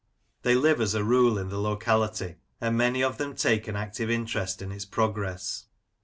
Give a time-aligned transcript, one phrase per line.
[0.41, 4.09] They live, as a rule, in the locality, and many of them take an active
[4.09, 5.65] interest in its progress.